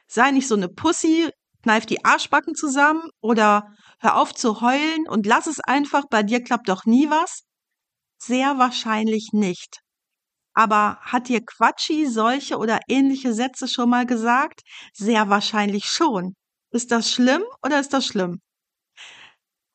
Sei 0.07 0.31
nicht 0.31 0.47
so 0.47 0.55
eine 0.55 0.69
Pussy, 0.69 1.29
kneif 1.63 1.85
die 1.85 2.03
Arschbacken 2.05 2.55
zusammen 2.55 3.09
oder 3.21 3.73
hör 3.99 4.17
auf 4.17 4.33
zu 4.33 4.61
heulen 4.61 5.07
und 5.07 5.25
lass 5.25 5.47
es 5.47 5.59
einfach, 5.59 6.05
bei 6.09 6.23
dir 6.23 6.43
klappt 6.43 6.69
doch 6.69 6.85
nie 6.85 7.09
was? 7.09 7.43
Sehr 8.17 8.57
wahrscheinlich 8.57 9.29
nicht. 9.33 9.81
Aber 10.57 10.97
hat 11.01 11.29
dir 11.29 11.45
Quatschi 11.45 12.07
solche 12.07 12.57
oder 12.57 12.79
ähnliche 12.87 13.31
Sätze 13.31 13.67
schon 13.67 13.91
mal 13.91 14.07
gesagt? 14.07 14.61
Sehr 14.91 15.29
wahrscheinlich 15.29 15.85
schon. 15.85 16.33
Ist 16.71 16.89
das 16.89 17.11
schlimm 17.11 17.43
oder 17.61 17.79
ist 17.79 17.93
das 17.93 18.07
schlimm? 18.07 18.41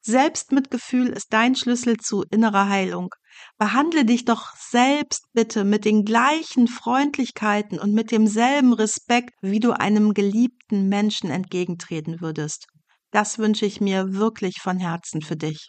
Selbstmitgefühl 0.01 1.11
ist 1.11 1.33
dein 1.33 1.55
Schlüssel 1.55 1.99
zu 1.99 2.25
innerer 2.33 2.69
Heilung. 2.69 3.11
Behandle 3.59 4.05
dich 4.05 4.25
doch 4.25 4.57
selbst 4.57 5.25
bitte 5.33 5.63
mit 5.63 5.85
den 5.85 6.05
gleichen 6.05 6.67
Freundlichkeiten 6.67 7.79
und 7.79 7.95
mit 7.95 8.11
demselben 8.11 8.73
Respekt, 8.73 9.35
wie 9.41 9.61
du 9.61 9.79
einem 9.79 10.15
geliebten 10.15 10.89
Menschen 10.89 11.31
entgegentreten 11.31 12.21
würdest. 12.21 12.67
Das 13.13 13.39
wünsche 13.39 13.67
ich 13.67 13.81
mir 13.81 14.15
wirklich 14.15 14.57
von 14.61 14.79
Herzen 14.79 15.23
für 15.23 15.37
dich. 15.37 15.69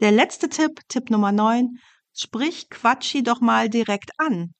Der 0.00 0.10
letzte 0.10 0.48
Tipp, 0.48 0.80
Tipp 0.88 1.10
Nummer 1.10 1.32
9, 1.32 1.76
sprich 2.14 2.70
Quatschi 2.70 3.22
doch 3.22 3.40
mal 3.40 3.68
direkt 3.68 4.10
an. 4.18 4.54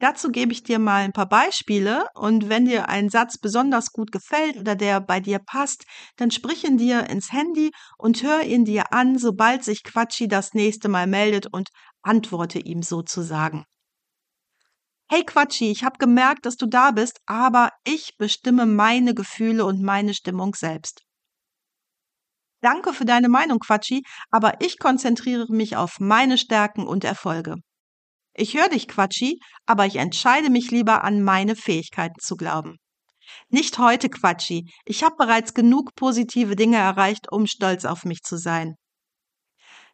Dazu 0.00 0.30
gebe 0.30 0.52
ich 0.52 0.62
dir 0.62 0.78
mal 0.78 1.02
ein 1.02 1.12
paar 1.12 1.28
Beispiele 1.28 2.06
und 2.14 2.48
wenn 2.48 2.66
dir 2.66 2.88
ein 2.88 3.10
Satz 3.10 3.36
besonders 3.38 3.92
gut 3.92 4.12
gefällt 4.12 4.56
oder 4.56 4.76
der 4.76 5.00
bei 5.00 5.18
dir 5.20 5.40
passt, 5.40 5.84
dann 6.16 6.30
sprich 6.30 6.64
ihn 6.64 6.78
dir 6.78 7.10
ins 7.10 7.32
Handy 7.32 7.72
und 7.96 8.22
hör 8.22 8.42
ihn 8.42 8.64
dir 8.64 8.92
an, 8.92 9.18
sobald 9.18 9.64
sich 9.64 9.82
Quatschi 9.82 10.28
das 10.28 10.54
nächste 10.54 10.88
Mal 10.88 11.06
meldet 11.08 11.52
und 11.52 11.70
antworte 12.02 12.60
ihm 12.60 12.82
sozusagen. 12.82 13.64
Hey 15.10 15.24
Quatschi, 15.24 15.70
ich 15.70 15.84
habe 15.84 15.98
gemerkt, 15.98 16.46
dass 16.46 16.56
du 16.56 16.66
da 16.66 16.90
bist, 16.92 17.18
aber 17.26 17.70
ich 17.84 18.16
bestimme 18.18 18.66
meine 18.66 19.14
Gefühle 19.14 19.64
und 19.64 19.82
meine 19.82 20.14
Stimmung 20.14 20.54
selbst. 20.54 21.07
Danke 22.60 22.92
für 22.92 23.04
deine 23.04 23.28
Meinung, 23.28 23.60
Quatschi, 23.60 24.02
aber 24.30 24.60
ich 24.60 24.78
konzentriere 24.78 25.46
mich 25.48 25.76
auf 25.76 26.00
meine 26.00 26.38
Stärken 26.38 26.86
und 26.86 27.04
Erfolge. 27.04 27.56
Ich 28.34 28.56
höre 28.56 28.68
dich, 28.68 28.88
Quatschi, 28.88 29.38
aber 29.66 29.86
ich 29.86 29.96
entscheide 29.96 30.50
mich 30.50 30.70
lieber 30.70 31.04
an 31.04 31.22
meine 31.22 31.56
Fähigkeiten 31.56 32.20
zu 32.20 32.36
glauben. 32.36 32.76
Nicht 33.48 33.78
heute, 33.78 34.08
Quatschi. 34.08 34.70
Ich 34.84 35.04
habe 35.04 35.16
bereits 35.18 35.54
genug 35.54 35.94
positive 35.94 36.56
Dinge 36.56 36.78
erreicht, 36.78 37.30
um 37.30 37.46
stolz 37.46 37.84
auf 37.84 38.04
mich 38.04 38.22
zu 38.22 38.36
sein. 38.36 38.74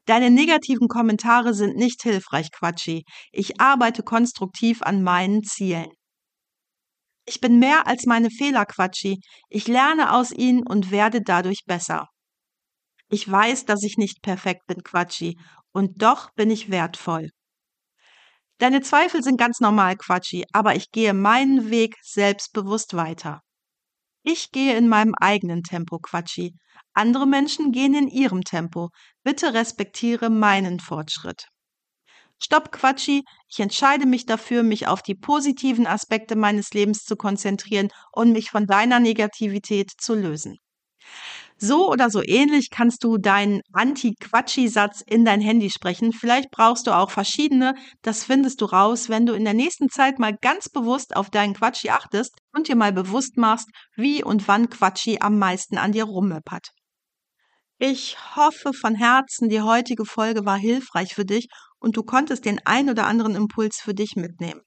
Deine 0.06 0.30
negativen 0.30 0.88
Kommentare 0.88 1.54
sind 1.54 1.76
nicht 1.76 2.02
hilfreich, 2.02 2.50
Quatschi. 2.52 3.04
Ich 3.32 3.60
arbeite 3.60 4.02
konstruktiv 4.02 4.82
an 4.82 5.02
meinen 5.02 5.42
Zielen. 5.42 5.88
Ich 7.26 7.40
bin 7.40 7.58
mehr 7.58 7.86
als 7.86 8.04
meine 8.04 8.30
Fehler, 8.30 8.66
Quatschi. 8.66 9.18
Ich 9.48 9.66
lerne 9.66 10.12
aus 10.12 10.30
ihnen 10.30 10.66
und 10.66 10.90
werde 10.90 11.22
dadurch 11.22 11.64
besser. 11.66 12.06
Ich 13.08 13.30
weiß, 13.30 13.64
dass 13.64 13.82
ich 13.82 13.96
nicht 13.96 14.22
perfekt 14.22 14.66
bin, 14.66 14.82
Quatschi, 14.82 15.38
und 15.72 16.02
doch 16.02 16.30
bin 16.34 16.50
ich 16.50 16.70
wertvoll. 16.70 17.30
Deine 18.58 18.80
Zweifel 18.80 19.22
sind 19.22 19.36
ganz 19.36 19.60
normal, 19.60 19.96
Quatschi, 19.96 20.44
aber 20.52 20.76
ich 20.76 20.90
gehe 20.90 21.12
meinen 21.12 21.70
Weg 21.70 21.96
selbstbewusst 22.02 22.94
weiter. 22.94 23.40
Ich 24.22 24.52
gehe 24.52 24.76
in 24.76 24.88
meinem 24.88 25.14
eigenen 25.20 25.62
Tempo, 25.62 25.98
Quatschi. 25.98 26.54
Andere 26.94 27.26
Menschen 27.26 27.72
gehen 27.72 27.94
in 27.94 28.08
ihrem 28.08 28.42
Tempo. 28.42 28.88
Bitte 29.22 29.52
respektiere 29.52 30.30
meinen 30.30 30.80
Fortschritt. 30.80 31.48
Stopp, 32.42 32.72
Quatschi. 32.72 33.22
Ich 33.48 33.60
entscheide 33.60 34.06
mich 34.06 34.24
dafür, 34.26 34.62
mich 34.62 34.86
auf 34.86 35.02
die 35.02 35.14
positiven 35.14 35.86
Aspekte 35.86 36.36
meines 36.36 36.70
Lebens 36.72 37.04
zu 37.04 37.16
konzentrieren 37.16 37.88
und 38.12 38.32
mich 38.32 38.50
von 38.50 38.66
deiner 38.66 39.00
Negativität 39.00 39.90
zu 39.98 40.14
lösen. 40.14 40.58
So 41.56 41.90
oder 41.90 42.10
so 42.10 42.22
ähnlich 42.22 42.68
kannst 42.70 43.04
du 43.04 43.16
deinen 43.16 43.60
Anti-Quatschi-Satz 43.72 45.02
in 45.06 45.24
dein 45.24 45.40
Handy 45.40 45.70
sprechen. 45.70 46.12
Vielleicht 46.12 46.50
brauchst 46.50 46.86
du 46.86 46.90
auch 46.90 47.10
verschiedene. 47.10 47.74
Das 48.02 48.24
findest 48.24 48.60
du 48.60 48.66
raus, 48.66 49.08
wenn 49.08 49.24
du 49.24 49.34
in 49.34 49.44
der 49.44 49.54
nächsten 49.54 49.88
Zeit 49.88 50.18
mal 50.18 50.36
ganz 50.40 50.68
bewusst 50.68 51.16
auf 51.16 51.30
deinen 51.30 51.54
Quatschi 51.54 51.90
achtest 51.90 52.34
und 52.54 52.68
dir 52.68 52.76
mal 52.76 52.92
bewusst 52.92 53.36
machst, 53.36 53.68
wie 53.96 54.22
und 54.22 54.48
wann 54.48 54.68
Quatschi 54.68 55.18
am 55.20 55.38
meisten 55.38 55.78
an 55.78 55.92
dir 55.92 56.04
rummöppert. 56.04 56.68
Ich 57.78 58.16
hoffe 58.36 58.72
von 58.72 58.94
Herzen, 58.94 59.48
die 59.48 59.60
heutige 59.60 60.04
Folge 60.04 60.44
war 60.44 60.56
hilfreich 60.56 61.14
für 61.14 61.24
dich 61.24 61.48
und 61.78 61.96
du 61.96 62.02
konntest 62.02 62.44
den 62.44 62.60
ein 62.64 62.88
oder 62.88 63.06
anderen 63.06 63.34
Impuls 63.34 63.76
für 63.80 63.94
dich 63.94 64.16
mitnehmen. 64.16 64.60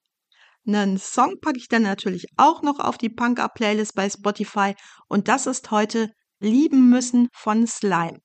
Einen 0.67 0.97
Song 0.97 1.39
packe 1.39 1.57
ich 1.57 1.69
dann 1.69 1.83
natürlich 1.83 2.25
auch 2.35 2.61
noch 2.61 2.79
auf 2.79 2.97
die 2.97 3.09
Punk-Up-Playlist 3.09 3.95
bei 3.95 4.09
Spotify 4.09 4.75
und 5.07 5.29
das 5.29 5.47
ist 5.47 5.71
heute 5.71 6.11
lieben 6.39 6.89
müssen 6.89 7.29
von 7.33 7.67
Slime. 7.67 8.19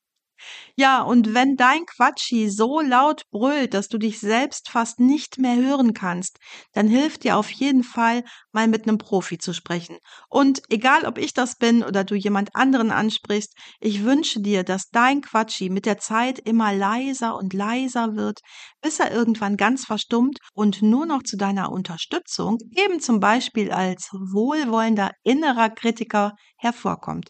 Ja, 0.75 1.01
und 1.01 1.33
wenn 1.33 1.55
dein 1.55 1.85
Quatschi 1.85 2.49
so 2.49 2.79
laut 2.81 3.23
brüllt, 3.31 3.73
dass 3.73 3.87
du 3.87 3.97
dich 3.97 4.19
selbst 4.19 4.69
fast 4.69 4.99
nicht 4.99 5.37
mehr 5.39 5.55
hören 5.55 5.93
kannst, 5.93 6.37
dann 6.73 6.87
hilft 6.87 7.23
dir 7.23 7.37
auf 7.37 7.49
jeden 7.51 7.83
Fall, 7.83 8.23
mal 8.51 8.67
mit 8.67 8.87
einem 8.87 8.97
Profi 8.97 9.37
zu 9.37 9.53
sprechen. 9.53 9.97
Und 10.29 10.61
egal, 10.69 11.05
ob 11.05 11.17
ich 11.17 11.33
das 11.33 11.55
bin 11.57 11.83
oder 11.83 12.03
du 12.03 12.15
jemand 12.15 12.55
anderen 12.55 12.91
ansprichst, 12.91 13.53
ich 13.79 14.03
wünsche 14.03 14.41
dir, 14.41 14.63
dass 14.63 14.89
dein 14.89 15.21
Quatschi 15.21 15.69
mit 15.69 15.85
der 15.85 15.97
Zeit 15.97 16.39
immer 16.39 16.73
leiser 16.73 17.35
und 17.35 17.53
leiser 17.53 18.15
wird, 18.15 18.39
bis 18.81 18.99
er 18.99 19.11
irgendwann 19.11 19.57
ganz 19.57 19.85
verstummt 19.85 20.39
und 20.53 20.81
nur 20.81 21.05
noch 21.05 21.23
zu 21.23 21.37
deiner 21.37 21.71
Unterstützung, 21.71 22.57
eben 22.75 22.99
zum 22.99 23.19
Beispiel 23.19 23.71
als 23.71 24.09
wohlwollender 24.11 25.11
innerer 25.23 25.69
Kritiker, 25.69 26.33
hervorkommt. 26.57 27.29